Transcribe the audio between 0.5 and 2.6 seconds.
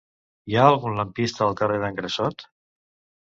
Hi ha algun lampista al carrer d'en Grassot?